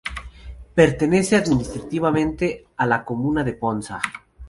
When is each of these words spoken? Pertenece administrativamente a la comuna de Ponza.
Pertenece 0.73 1.35
administrativamente 1.35 2.65
a 2.75 2.87
la 2.87 3.05
comuna 3.05 3.43
de 3.43 3.53
Ponza. 3.53 4.01